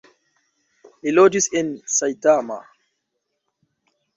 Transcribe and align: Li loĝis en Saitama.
Li 1.03 1.13
loĝis 1.17 1.49
en 1.61 1.69
Saitama. 1.99 2.59